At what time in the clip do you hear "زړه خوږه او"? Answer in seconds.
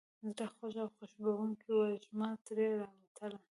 0.33-0.89